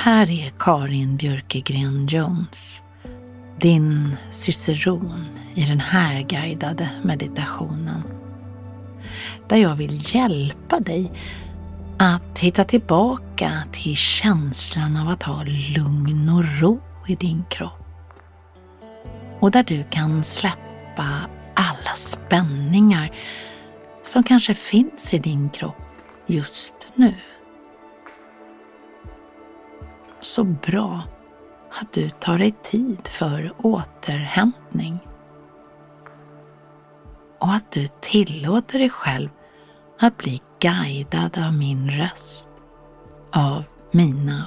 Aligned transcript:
här 0.00 0.30
är 0.30 0.52
Karin 0.58 1.16
Björkegren 1.16 2.06
Jones, 2.06 2.82
din 3.58 4.16
ciceron 4.30 5.24
i 5.54 5.64
den 5.64 5.80
här 5.80 6.22
guidade 6.22 6.90
meditationen. 7.02 8.02
Där 9.48 9.56
jag 9.56 9.74
vill 9.74 10.14
hjälpa 10.14 10.80
dig 10.80 11.12
att 11.98 12.38
hitta 12.38 12.64
tillbaka 12.64 13.62
till 13.72 13.96
känslan 13.96 14.96
av 14.96 15.08
att 15.08 15.22
ha 15.22 15.44
lugn 15.76 16.28
och 16.28 16.60
ro 16.60 16.80
i 17.06 17.14
din 17.14 17.44
kropp. 17.50 18.14
Och 19.40 19.50
där 19.50 19.62
du 19.62 19.84
kan 19.90 20.24
släppa 20.24 21.20
alla 21.54 21.94
spänningar 21.94 23.16
som 24.04 24.22
kanske 24.22 24.54
finns 24.54 25.14
i 25.14 25.18
din 25.18 25.50
kropp 25.50 25.82
just 26.26 26.74
nu. 26.94 27.14
Så 30.20 30.44
bra 30.44 31.02
att 31.80 31.92
du 31.92 32.10
tar 32.10 32.38
dig 32.38 32.54
tid 32.62 33.08
för 33.08 33.52
återhämtning. 33.58 34.98
Och 37.38 37.52
att 37.54 37.72
du 37.72 37.88
tillåter 38.00 38.78
dig 38.78 38.90
själv 38.90 39.28
att 40.00 40.16
bli 40.16 40.42
guidad 40.60 41.38
av 41.38 41.52
min 41.52 41.90
röst, 41.90 42.50
av 43.32 43.64
mina 43.90 44.46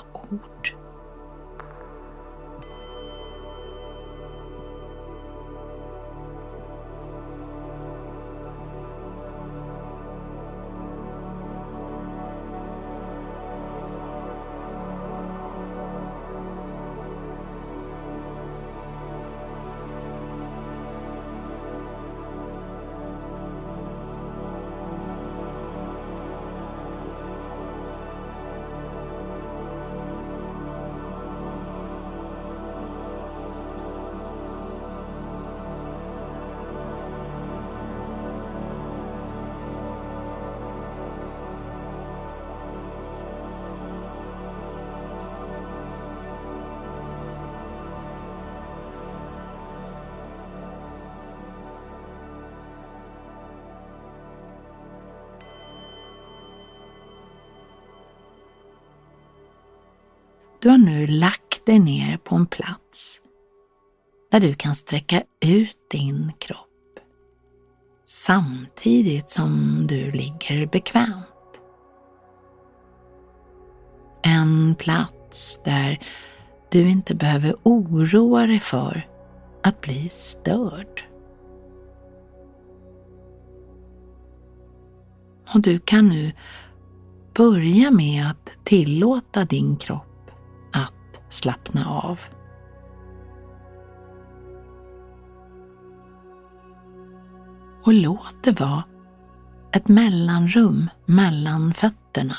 Du 60.63 60.69
har 60.69 60.77
nu 60.77 61.07
lagt 61.07 61.65
dig 61.65 61.79
ner 61.79 62.17
på 62.17 62.35
en 62.35 62.45
plats 62.45 63.21
där 64.31 64.39
du 64.39 64.53
kan 64.53 64.75
sträcka 64.75 65.23
ut 65.45 65.77
din 65.91 66.31
kropp 66.39 66.99
samtidigt 68.05 69.29
som 69.29 69.81
du 69.87 70.11
ligger 70.11 70.67
bekvämt. 70.67 71.59
En 74.23 74.75
plats 74.75 75.61
där 75.65 75.99
du 76.71 76.89
inte 76.89 77.15
behöver 77.15 77.55
oroa 77.63 78.47
dig 78.47 78.59
för 78.59 79.07
att 79.63 79.81
bli 79.81 80.09
störd. 80.09 81.05
Och 85.53 85.61
du 85.61 85.79
kan 85.79 86.07
nu 86.07 86.31
börja 87.33 87.91
med 87.91 88.29
att 88.29 88.51
tillåta 88.63 89.45
din 89.45 89.77
kropp 89.77 90.12
slappna 91.33 91.89
av. 91.89 92.19
Och 97.83 97.93
låt 97.93 98.43
det 98.43 98.59
vara 98.59 98.83
ett 99.71 99.87
mellanrum 99.87 100.89
mellan 101.05 101.73
fötterna. 101.73 102.37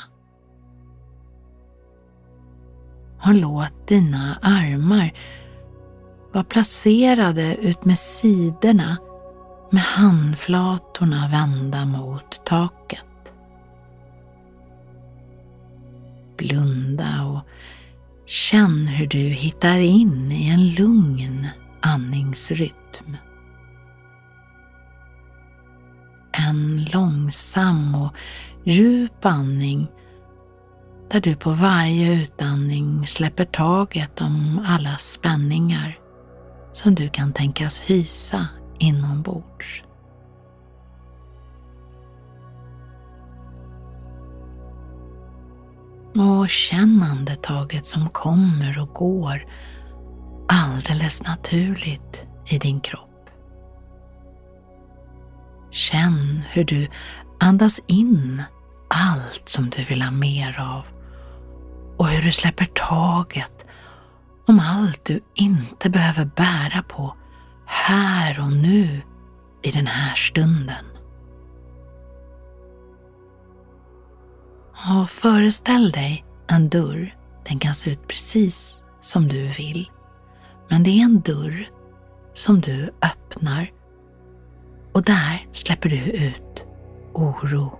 Och 3.25 3.33
låt 3.33 3.87
dina 3.87 4.37
armar 4.41 5.13
vara 6.33 6.43
placerade 6.43 7.55
ut 7.55 7.85
med 7.85 7.99
sidorna 7.99 8.97
med 9.69 9.83
handflatorna 9.83 11.27
vända 11.27 11.85
mot 11.85 12.45
taket. 12.45 13.33
Blunda 16.37 17.23
och 17.23 17.41
Känn 18.27 18.87
hur 18.87 19.07
du 19.07 19.17
hittar 19.17 19.77
in 19.77 20.31
i 20.31 20.49
en 20.49 20.69
lugn 20.69 21.47
andningsrytm. 21.81 23.17
En 26.31 26.85
långsam 26.93 27.95
och 27.95 28.13
djup 28.63 29.25
andning 29.25 29.87
där 31.09 31.21
du 31.21 31.35
på 31.35 31.51
varje 31.51 32.23
utandning 32.23 33.07
släpper 33.07 33.45
taget 33.45 34.21
om 34.21 34.65
alla 34.67 34.97
spänningar 34.97 35.99
som 36.73 36.95
du 36.95 37.09
kan 37.09 37.33
tänkas 37.33 37.81
hysa 37.81 38.47
inombords. 38.79 39.83
Och 46.17 46.49
känn 46.49 47.03
andetaget 47.03 47.85
som 47.85 48.09
kommer 48.09 48.79
och 48.79 48.93
går 48.93 49.45
alldeles 50.47 51.23
naturligt 51.23 52.27
i 52.45 52.57
din 52.57 52.79
kropp. 52.79 53.29
Känn 55.71 56.41
hur 56.51 56.63
du 56.63 56.87
andas 57.39 57.79
in 57.87 58.43
allt 58.89 59.49
som 59.49 59.69
du 59.69 59.83
vill 59.83 60.01
ha 60.01 60.11
mer 60.11 60.59
av 60.59 60.85
och 61.97 62.07
hur 62.07 62.23
du 62.23 62.31
släpper 62.31 62.65
taget 62.65 63.65
om 64.47 64.59
allt 64.59 65.05
du 65.05 65.19
inte 65.33 65.89
behöver 65.89 66.25
bära 66.25 66.83
på 66.83 67.15
här 67.65 68.39
och 68.39 68.53
nu 68.53 69.01
i 69.63 69.71
den 69.71 69.87
här 69.87 70.15
stunden. 70.15 70.94
Och 74.89 75.09
föreställ 75.09 75.91
dig 75.91 76.25
en 76.47 76.69
dörr. 76.69 77.15
Den 77.47 77.59
kan 77.59 77.75
se 77.75 77.91
ut 77.91 78.07
precis 78.07 78.83
som 79.01 79.27
du 79.27 79.47
vill. 79.47 79.91
Men 80.69 80.83
det 80.83 80.89
är 80.89 81.03
en 81.03 81.21
dörr 81.21 81.69
som 82.33 82.61
du 82.61 82.89
öppnar 83.01 83.71
och 84.93 85.03
där 85.03 85.47
släpper 85.53 85.89
du 85.89 85.97
ut 85.97 86.65
oro, 87.13 87.79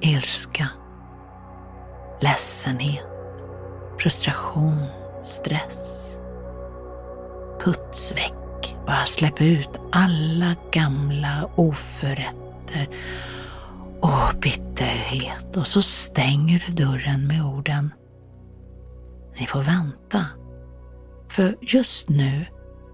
ilska, 0.00 0.68
ledsenhet, 2.20 3.06
frustration, 3.98 4.86
stress. 5.22 6.16
Puts 7.64 8.12
väck. 8.12 8.76
Bara 8.86 9.04
släpp 9.04 9.40
ut 9.40 9.70
alla 9.92 10.56
gamla 10.72 11.50
oförrätter 11.56 12.88
och 14.00 14.40
bitterhet 14.40 15.56
och 15.56 15.66
så 15.66 15.82
stänger 15.82 16.64
du 16.66 16.72
dörren 16.72 17.26
med 17.26 17.44
orden 17.44 17.92
Ni 19.38 19.46
får 19.46 19.62
vänta. 19.62 20.26
För 21.28 21.56
just 21.60 22.08
nu 22.08 22.46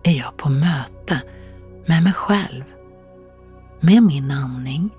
är 0.02 0.12
jag 0.12 0.36
på 0.36 0.48
möte 0.48 1.20
med 1.86 2.02
mig 2.02 2.12
själv, 2.12 2.64
med 3.80 4.02
min 4.02 4.30
andning 4.30 4.90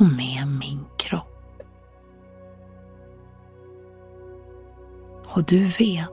och 0.00 0.06
med 0.06 0.48
min 0.48 0.84
kropp. 0.98 1.62
Och 5.26 5.44
du 5.44 5.64
vet 5.64 6.10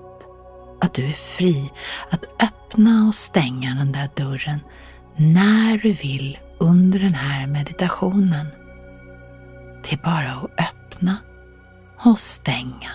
att 0.81 0.93
du 0.93 1.05
är 1.05 1.13
fri 1.13 1.71
att 2.09 2.43
öppna 2.43 3.07
och 3.07 3.15
stänga 3.15 3.75
den 3.75 3.91
där 3.91 4.09
dörren 4.15 4.59
när 5.15 5.77
du 5.77 5.93
vill 5.93 6.39
under 6.59 6.99
den 6.99 7.13
här 7.13 7.47
meditationen. 7.47 8.47
Det 9.91 9.95
är 9.95 10.03
bara 10.03 10.31
att 10.31 10.59
öppna 10.59 11.17
och 12.05 12.19
stänga. 12.19 12.91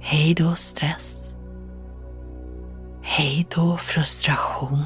Hej 0.00 0.34
då 0.34 0.54
stress. 0.54 1.34
Hej 3.02 3.46
då 3.54 3.76
frustration. 3.76 4.84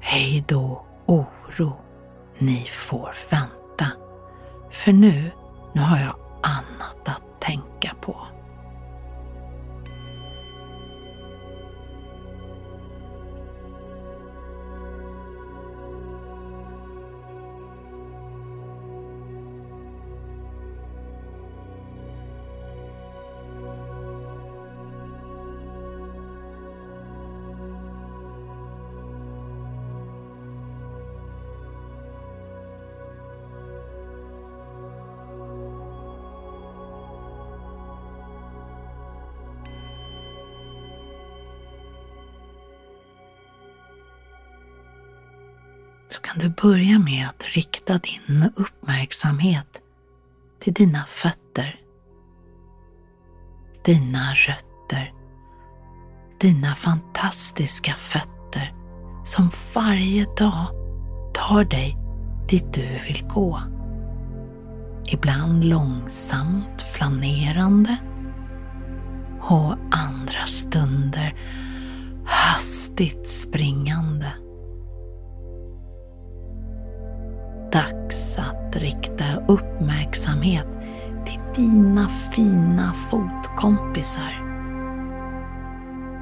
Hej 0.00 0.44
då 0.48 0.86
oro. 1.06 1.76
Ni 2.38 2.64
får 2.64 3.14
vänta. 3.30 3.90
För 4.70 4.92
nu, 4.92 5.30
nu 5.72 5.80
har 5.80 5.98
jag 5.98 6.16
annat 6.42 7.08
att 7.08 7.22
så 46.12 46.20
kan 46.20 46.38
du 46.38 46.48
börja 46.48 46.98
med 46.98 47.28
att 47.28 47.44
rikta 47.44 47.98
din 47.98 48.50
uppmärksamhet 48.56 49.82
till 50.60 50.72
dina 50.72 51.04
fötter. 51.04 51.80
Dina 53.84 54.34
rötter. 54.34 55.12
Dina 56.40 56.74
fantastiska 56.74 57.94
fötter 57.94 58.74
som 59.24 59.50
varje 59.74 60.24
dag 60.24 60.66
tar 61.34 61.64
dig 61.64 61.96
dit 62.48 62.74
du 62.74 62.86
vill 63.06 63.24
gå. 63.28 63.62
Ibland 65.06 65.64
långsamt 65.64 66.82
flanerande 66.82 67.96
och 69.40 69.76
andra 69.90 70.46
stunder 70.46 71.34
hastigt 72.24 73.28
springande. 73.28 74.32
Att 78.70 78.76
rikta 78.76 79.36
uppmärksamhet 79.48 80.66
till 81.24 81.40
dina 81.64 82.08
fina 82.08 82.92
fotkompisar. 82.92 84.46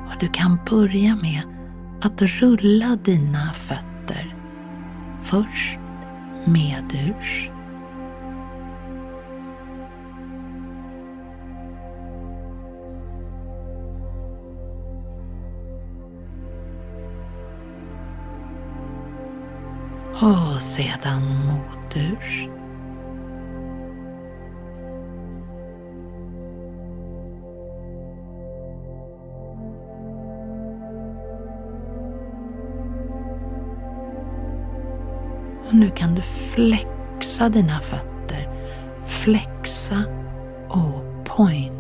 Och 0.07 0.21
du 0.21 0.29
kan 0.29 0.59
börja 0.71 1.17
med 1.17 1.43
att 2.01 2.23
rulla 2.23 2.99
dina 3.05 3.53
fötter. 3.53 4.37
Först 5.21 5.79
medurs. 6.47 7.51
och 20.21 20.63
sedan 20.63 21.78
Dusch. 21.95 22.49
Och 35.69 35.75
nu 35.75 35.91
kan 35.91 36.15
du 36.15 36.23
flexa 36.23 37.49
dina 37.49 37.81
fötter. 37.81 38.49
Flexa 39.07 40.05
och 40.69 41.25
pointa. 41.25 41.78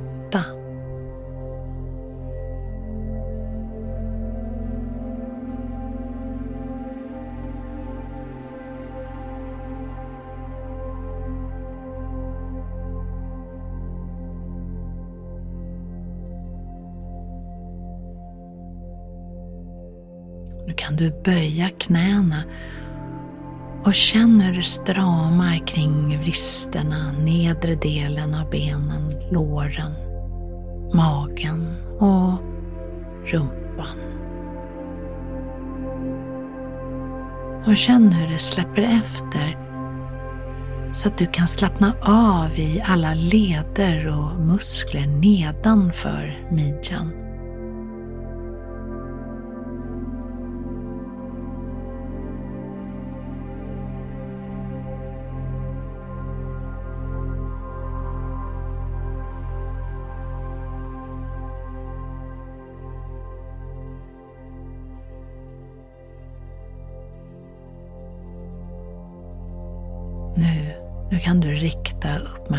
Du 20.99 21.23
böja 21.25 21.69
knäna 21.79 22.43
och 23.85 23.95
känn 23.95 24.41
hur 24.41 24.55
du 24.55 24.63
stramar 24.63 25.67
kring 25.67 26.19
vristerna, 26.19 27.13
nedre 27.13 27.75
delen 27.75 28.35
av 28.35 28.51
benen, 28.51 29.15
låren, 29.31 29.93
magen 30.95 31.77
och 31.99 32.33
rumpan. 33.27 33.99
Och 37.67 37.77
känn 37.77 38.13
hur 38.13 38.29
det 38.29 38.39
släpper 38.39 38.83
efter 38.83 39.69
så 40.93 41.09
att 41.09 41.19
du 41.19 41.27
kan 41.27 41.49
slappna 41.49 41.95
av 42.03 42.59
i 42.59 42.83
alla 42.87 43.15
leder 43.15 44.09
och 44.09 44.41
muskler 44.41 45.07
nedanför 45.07 46.49
midjan. 46.51 47.28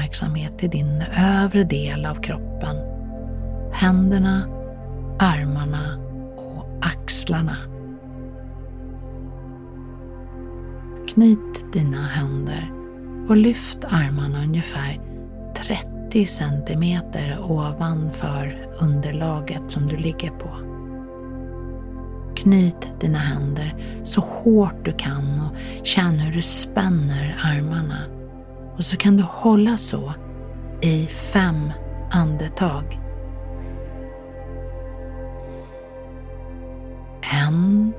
Uppmärksamhet 0.09 0.57
till 0.57 0.69
din 0.69 1.03
övre 1.17 1.63
del 1.63 2.05
av 2.05 2.15
kroppen. 2.15 2.75
Händerna, 3.71 4.47
armarna 5.19 5.99
och 6.37 6.65
axlarna. 6.81 7.57
Knyt 11.07 11.73
dina 11.73 12.07
händer 12.07 12.71
och 13.29 13.37
lyft 13.37 13.85
armarna 13.85 14.43
ungefär 14.43 14.99
30 15.55 16.25
centimeter 16.25 17.37
ovanför 17.41 18.69
underlaget 18.81 19.71
som 19.71 19.87
du 19.87 19.97
ligger 19.97 20.29
på. 20.29 20.49
Knyt 22.35 22.89
dina 22.99 23.19
händer 23.19 23.75
så 24.03 24.21
hårt 24.21 24.85
du 24.85 24.91
kan 24.91 25.41
och 25.41 25.85
känn 25.85 26.19
hur 26.19 26.33
du 26.33 26.41
spänner 26.41 27.37
armarna. 27.43 28.18
Och 28.79 28.85
så 28.85 28.97
kan 28.97 29.17
du 29.17 29.23
hålla 29.23 29.77
så 29.77 30.13
i 30.81 31.07
fem 31.07 31.71
andetag. 32.11 32.99
En. 37.21 37.93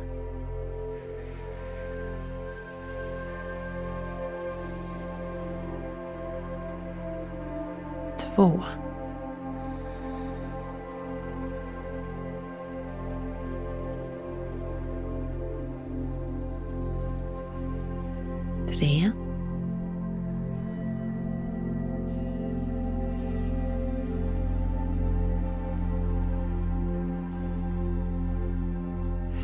Två. 8.35 8.63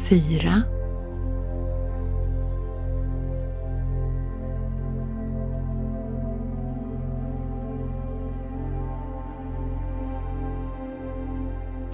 Fyra. 0.08 0.62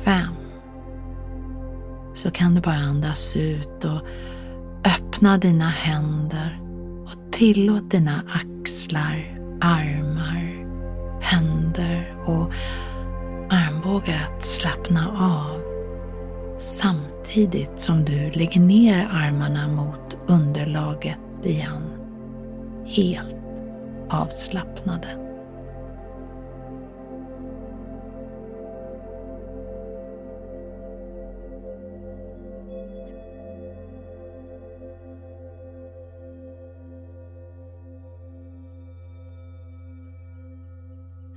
Fem. 0.05 0.35
Så 2.15 2.31
kan 2.31 2.55
du 2.55 2.61
bara 2.61 2.75
andas 2.75 3.37
ut 3.37 3.85
och 3.85 4.01
öppna 4.85 5.39
dina 5.39 5.69
händer 5.69 6.61
och 7.05 7.33
Tillåt 7.33 7.91
dina 7.91 8.23
axlar, 8.29 9.39
armar, 9.61 10.67
händer 11.21 12.17
och 12.27 12.53
armbågar 13.51 14.29
att 14.29 14.45
slappna 14.45 15.09
av. 15.09 15.61
Samtidigt 16.59 17.12
samtidigt 17.33 17.81
som 17.81 18.05
du 18.05 18.31
lägger 18.31 18.61
ner 18.61 19.09
armarna 19.13 19.69
mot 19.69 20.17
underlaget 20.29 21.19
igen. 21.45 21.83
Helt 22.87 23.37
avslappnade. 24.11 25.19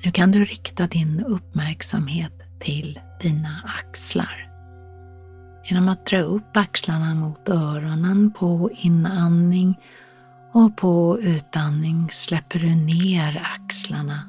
Nu 0.04 0.12
kan 0.12 0.32
du 0.32 0.46
rikta 0.46 0.88
din 0.88 1.24
uppmärksamhet 1.28 2.34
till 2.60 3.00
dina 3.22 3.62
axlar. 3.80 4.45
Genom 5.67 5.89
att 5.89 6.05
dra 6.05 6.19
upp 6.19 6.57
axlarna 6.57 7.15
mot 7.15 7.50
öronen 7.50 8.31
på 8.31 8.69
inandning 8.74 9.79
och 10.51 10.77
på 10.77 11.19
utandning 11.22 12.10
släpper 12.12 12.60
du 12.60 12.75
ner 12.75 13.43
axlarna. 13.55 14.22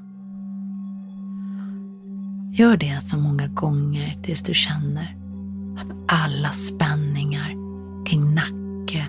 Gör 2.52 2.76
det 2.76 3.02
så 3.02 3.18
många 3.18 3.46
gånger 3.46 4.18
tills 4.22 4.42
du 4.42 4.54
känner 4.54 5.16
att 5.78 5.86
alla 6.08 6.52
spänningar 6.52 7.48
kring 8.06 8.34
nacke, 8.34 9.06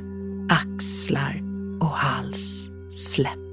axlar 0.50 1.42
och 1.82 1.90
hals 1.90 2.72
släpper. 2.92 3.47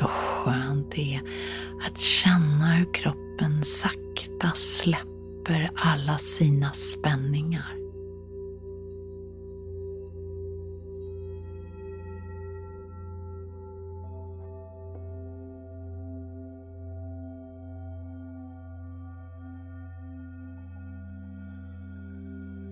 Så 0.00 0.06
skönt 0.06 0.90
det 0.90 1.14
är 1.14 1.22
att 1.86 1.98
känna 1.98 2.66
hur 2.66 2.94
kroppen 2.94 3.64
sakta 3.64 4.52
släpper 4.54 5.70
alla 5.74 6.18
sina 6.18 6.72
spänningar. 6.72 7.76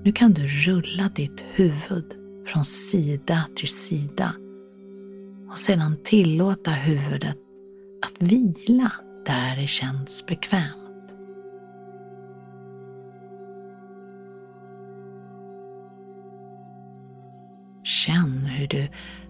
Nu 0.04 0.12
kan 0.12 0.32
du 0.32 0.46
rulla 0.46 1.08
ditt 1.08 1.44
huvud 1.54 2.04
från 2.46 2.64
sida 2.64 3.44
till 3.56 3.68
sida 3.68 4.34
och 5.58 5.62
sedan 5.62 5.96
tillåta 6.04 6.70
huvudet 6.70 7.36
att 8.06 8.22
vila 8.22 8.92
där 9.26 9.56
det 9.56 9.66
känns 9.66 10.26
bekvämt. 10.26 11.14
Känn 17.84 18.46
hur 18.46 18.68
du 18.68 18.88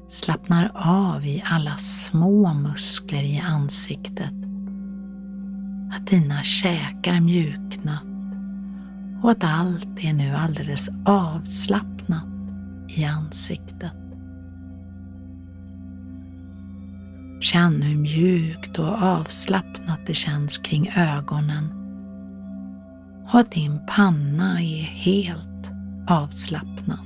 slappnar 0.09 0.71
av 0.75 1.25
i 1.27 1.43
alla 1.47 1.77
små 1.77 2.55
muskler 2.55 3.23
i 3.23 3.39
ansiktet. 3.39 4.35
Att 5.93 6.07
dina 6.07 6.43
käkar 6.43 7.21
mjuknat 7.21 8.05
och 9.23 9.31
att 9.31 9.45
allt 9.45 10.05
är 10.05 10.13
nu 10.13 10.35
alldeles 10.35 10.91
avslappnat 11.05 12.27
i 12.89 13.05
ansiktet. 13.05 14.08
Känn 17.41 17.83
hur 17.83 17.97
mjukt 17.97 18.79
och 18.79 19.03
avslappnat 19.03 20.07
det 20.07 20.15
känns 20.15 20.59
kring 20.59 20.93
ögonen 20.97 21.79
och 23.33 23.41
att 23.41 23.51
din 23.51 23.87
panna 23.87 24.63
är 24.63 24.83
helt 24.83 25.71
avslappnad. 26.09 26.99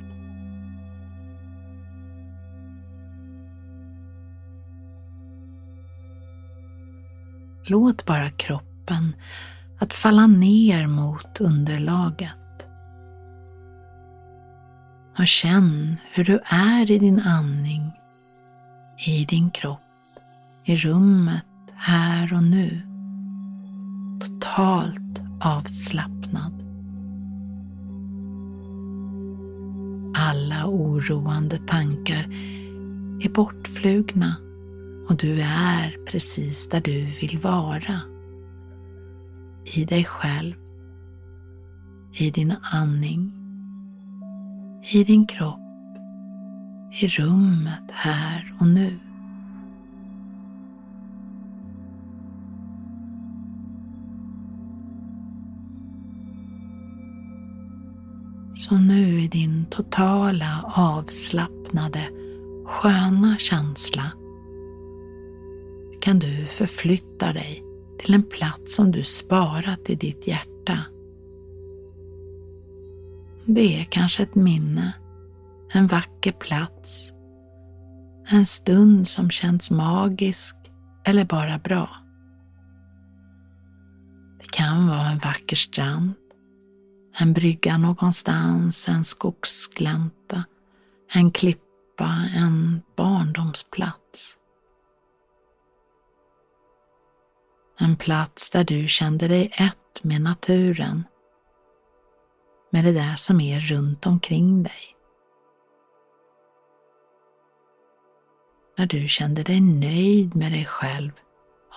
Låt 7.64 8.06
bara 8.06 8.30
kroppen 8.30 9.16
att 9.78 9.94
falla 9.94 10.26
ner 10.26 10.86
mot 10.86 11.40
underlaget. 11.40 12.66
Och 15.18 15.26
känn 15.26 15.96
hur 16.12 16.24
du 16.24 16.40
är 16.44 16.90
i 16.90 16.98
din 16.98 17.20
andning, 17.20 18.00
i 19.06 19.24
din 19.24 19.50
kropp 19.50 19.81
i 20.64 20.76
rummet 20.76 21.44
här 21.74 22.34
och 22.34 22.42
nu. 22.42 22.80
Totalt 24.20 25.20
avslappnad. 25.40 26.52
Alla 30.14 30.66
oroande 30.66 31.58
tankar 31.58 32.28
är 33.20 33.28
bortflugna 33.28 34.36
och 35.08 35.16
du 35.16 35.40
är 35.40 36.04
precis 36.06 36.68
där 36.68 36.80
du 36.80 37.04
vill 37.04 37.38
vara. 37.38 38.00
I 39.64 39.84
dig 39.84 40.04
själv, 40.04 40.54
i 42.12 42.30
din 42.30 42.54
andning, 42.62 43.32
i 44.92 45.04
din 45.04 45.26
kropp, 45.26 45.58
i 47.02 47.06
rummet 47.06 47.90
här 47.92 48.54
och 48.60 48.66
nu. 48.66 48.98
Så 58.72 58.78
nu 58.78 59.20
i 59.20 59.28
din 59.28 59.66
totala 59.70 60.72
avslappnade, 60.76 62.08
sköna 62.66 63.38
känsla 63.38 64.12
kan 66.00 66.18
du 66.18 66.44
förflytta 66.46 67.32
dig 67.32 67.64
till 67.98 68.14
en 68.14 68.22
plats 68.22 68.74
som 68.74 68.90
du 68.90 69.02
sparat 69.02 69.90
i 69.90 69.94
ditt 69.94 70.26
hjärta. 70.26 70.78
Det 73.44 73.80
är 73.80 73.84
kanske 73.84 74.22
ett 74.22 74.34
minne, 74.34 74.92
en 75.72 75.86
vacker 75.86 76.32
plats, 76.32 77.12
en 78.28 78.46
stund 78.46 79.08
som 79.08 79.30
känns 79.30 79.70
magisk 79.70 80.56
eller 81.04 81.24
bara 81.24 81.58
bra. 81.58 81.90
Det 84.40 84.50
kan 84.50 84.86
vara 84.86 85.10
en 85.10 85.18
vacker 85.18 85.56
strand, 85.56 86.12
en 87.18 87.32
brygga 87.32 87.78
någonstans, 87.78 88.88
en 88.88 89.04
skogsglänta, 89.04 90.44
en 91.12 91.30
klippa, 91.30 92.28
en 92.34 92.82
barndomsplats. 92.96 94.38
En 97.78 97.96
plats 97.96 98.50
där 98.50 98.64
du 98.64 98.88
kände 98.88 99.28
dig 99.28 99.52
ett 99.54 100.04
med 100.04 100.20
naturen, 100.20 101.04
med 102.70 102.84
det 102.84 102.92
där 102.92 103.16
som 103.16 103.40
är 103.40 103.60
runt 103.60 104.06
omkring 104.06 104.62
dig. 104.62 104.96
När 108.78 108.86
du 108.86 109.08
kände 109.08 109.42
dig 109.42 109.60
nöjd 109.60 110.36
med 110.36 110.52
dig 110.52 110.64
själv 110.64 111.12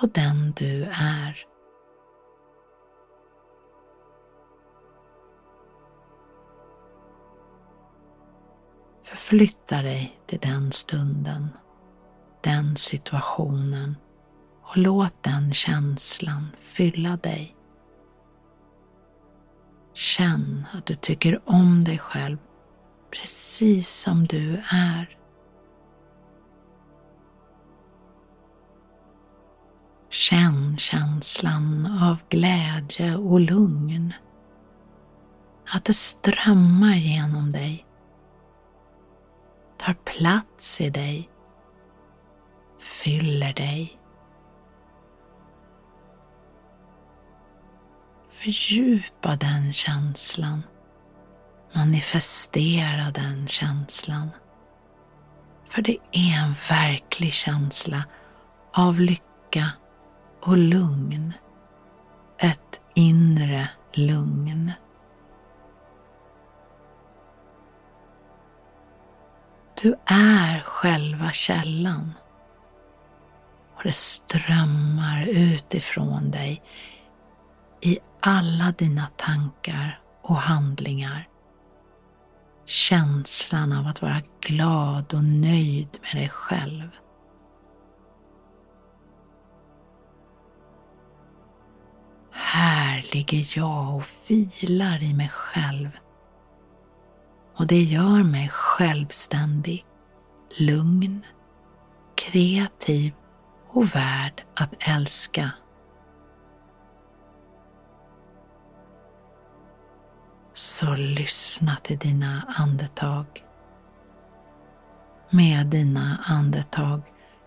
och 0.02 0.10
den 0.10 0.54
du 0.58 0.84
är. 0.92 1.55
Förflytta 9.26 9.82
dig 9.82 10.20
till 10.26 10.40
den 10.40 10.72
stunden, 10.72 11.50
den 12.42 12.76
situationen 12.76 13.96
och 14.64 14.78
låt 14.78 15.24
den 15.24 15.54
känslan 15.54 16.48
fylla 16.60 17.18
dig. 17.18 17.56
Känn 19.94 20.66
att 20.74 20.86
du 20.86 20.96
tycker 20.96 21.42
om 21.46 21.84
dig 21.84 21.98
själv 21.98 22.38
precis 23.12 23.90
som 23.90 24.28
du 24.28 24.62
är. 24.72 25.18
Känn 30.10 30.78
känslan 30.78 31.86
av 32.02 32.18
glädje 32.30 33.16
och 33.16 33.40
lugn. 33.40 34.14
Att 35.74 35.86
det 35.86 35.94
strömmar 35.94 36.96
genom 36.96 37.52
dig 37.52 37.85
tar 39.86 39.94
plats 39.94 40.82
i 40.82 40.90
dig, 40.90 41.30
fyller 42.80 43.54
dig. 43.54 44.00
Fördjupa 48.32 49.36
den 49.36 49.74
känslan. 49.74 50.64
Manifestera 51.74 53.12
den 53.12 53.48
känslan. 53.48 54.30
För 55.70 55.82
det 55.82 55.98
är 56.12 56.44
en 56.44 56.56
verklig 56.70 57.34
känsla 57.34 58.04
av 58.74 59.00
lycka 59.00 59.72
och 60.42 60.58
lugn. 60.58 61.34
Ett 62.38 62.82
inre 62.94 63.70
lugn. 63.94 64.72
Du 69.86 69.96
är 70.06 70.60
själva 70.60 71.32
källan. 71.32 72.14
Och 73.76 73.84
det 73.84 73.96
strömmar 73.96 75.28
utifrån 75.28 76.32
dig 76.32 76.64
i 77.82 78.00
alla 78.20 78.74
dina 78.78 79.08
tankar 79.18 80.00
och 80.22 80.36
handlingar. 80.36 81.28
Känslan 82.66 83.74
av 83.74 83.88
att 83.88 84.02
vara 84.02 84.22
glad 84.42 85.14
och 85.14 85.24
nöjd 85.24 86.00
med 86.02 86.22
dig 86.22 86.30
själv. 86.30 86.90
Här 92.32 93.06
ligger 93.14 93.58
jag 93.58 93.96
och 93.96 94.06
vilar 94.28 95.04
i 95.04 95.14
mig 95.14 95.30
själv. 95.30 95.90
Och 97.58 97.68
det 97.68 97.82
gör 97.82 98.24
mig 98.24 98.50
självständig, 98.50 99.86
lugn, 100.58 101.26
kreativ 102.16 103.14
och 103.68 103.96
värd 103.96 104.44
att 104.54 104.74
älska. 104.80 105.52
Så 110.54 110.96
lyssna 110.96 111.78
till 111.84 111.98
dina 111.98 112.54
andetag. 112.58 113.26
Med 115.30 115.68
dina 115.68 116.24
andetag 116.26 117.02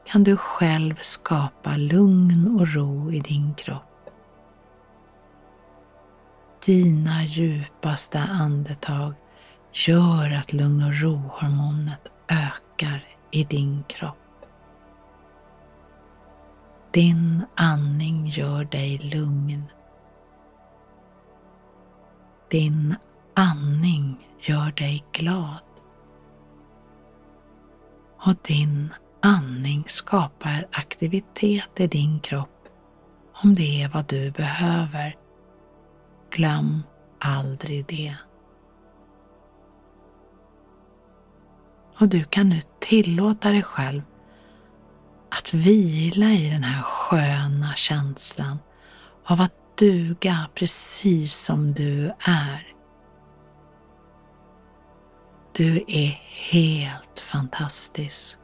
kan 0.07 0.25
du 0.25 0.37
själv 0.37 0.95
skapa 1.01 1.77
lugn 1.77 2.57
och 2.61 2.75
ro 2.75 3.13
i 3.13 3.21
din 3.21 3.55
kropp. 3.55 4.11
Dina 6.67 7.25
djupaste 7.25 8.19
andetag 8.19 9.15
gör 9.87 10.31
att 10.31 10.53
lugn 10.53 10.83
och 10.83 10.95
ro-hormonet 10.95 12.09
ökar 12.29 13.05
i 13.31 13.45
din 13.45 13.85
kropp. 13.89 14.47
Din 16.91 17.45
andning 17.55 18.27
gör 18.27 18.65
dig 18.65 18.99
lugn. 18.99 19.65
Din 22.51 22.97
andning 23.35 24.29
gör 24.41 24.73
dig 24.73 25.05
glad. 25.13 25.63
Och 28.27 28.35
din 28.43 28.95
andning 29.23 29.85
skapar 29.87 30.67
aktivitet 30.73 31.81
i 31.81 31.87
din 31.87 32.21
kropp 32.21 32.69
om 33.43 33.55
det 33.55 33.83
är 33.83 33.89
vad 33.89 34.07
du 34.07 34.31
behöver. 34.31 35.17
Glöm 36.31 36.83
aldrig 37.19 37.87
det. 37.87 38.17
Och 42.01 42.09
du 42.09 42.25
kan 42.25 42.49
nu 42.49 42.63
tillåta 42.81 43.51
dig 43.51 43.63
själv 43.63 44.03
att 45.31 45.55
vila 45.55 46.27
i 46.27 46.51
den 46.51 46.65
här 46.65 46.83
sköna 46.83 47.75
känslan 47.75 48.59
av 49.25 49.41
att 49.41 49.79
duga 49.79 50.49
precis 50.55 51.35
som 51.37 51.73
du 51.73 52.13
är. 52.19 52.75
Du 55.53 55.85
är 55.89 56.21
helt 56.51 57.21
fantastisk. 57.21 58.39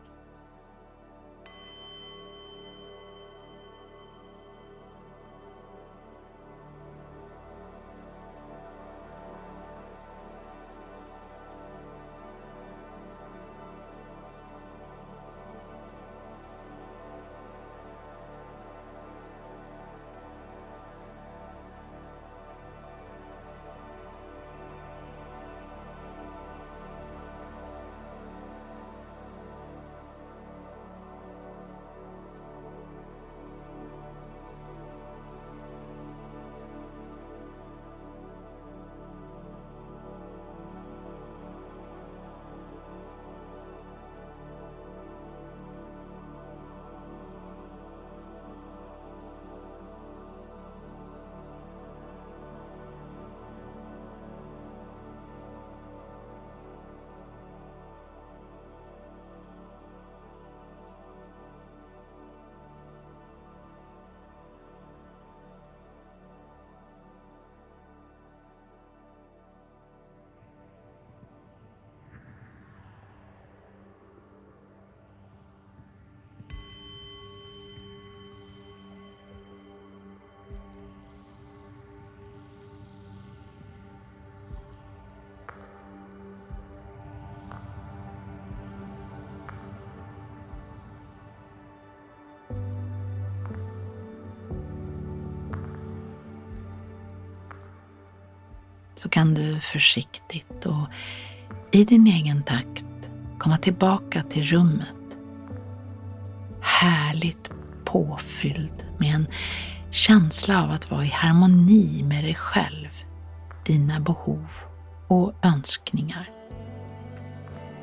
Så 99.05 99.11
kan 99.11 99.35
du 99.35 99.61
försiktigt 99.61 100.67
och 100.67 100.87
i 101.71 101.85
din 101.85 102.07
egen 102.07 102.43
takt 102.43 102.85
komma 103.38 103.59
tillbaka 103.59 104.23
till 104.23 104.43
rummet. 104.43 105.19
Härligt 106.61 107.51
påfylld 107.85 108.87
med 108.99 109.14
en 109.14 109.27
känsla 109.90 110.62
av 110.62 110.71
att 110.71 110.90
vara 110.90 111.05
i 111.05 111.09
harmoni 111.09 112.03
med 112.03 112.25
dig 112.25 112.35
själv, 112.35 112.88
dina 113.67 114.01
behov 114.01 114.47
och 115.09 115.35
önskningar. 115.43 116.31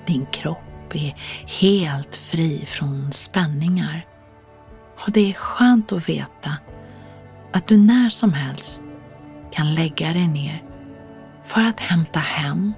Din 0.08 0.26
kropp 0.26 0.96
är 0.96 1.16
helt 1.62 2.16
fri 2.16 2.66
från 2.66 3.12
spänningar 3.12 4.06
och 5.06 5.12
det 5.12 5.30
är 5.30 5.34
skönt 5.34 5.92
att 5.92 6.10
veta 6.10 6.58
att 7.54 7.68
du 7.68 7.78
när 7.78 8.10
som 8.10 8.34
helst 8.34 8.84
kan 9.52 9.76
lägga 9.76 10.14
dig 10.14 10.28
ner 10.28 10.71
för 11.44 11.62
att 11.62 11.80
hämta 11.80 12.20
hem 12.20 12.74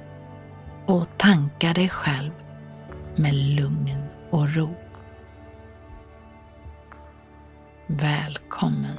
och 0.86 1.08
tanka 1.18 1.74
dig 1.74 1.90
själv 1.90 2.32
med 3.16 3.34
lugn 3.34 4.06
och 4.30 4.56
ro. 4.56 4.76
Välkommen 7.88 8.98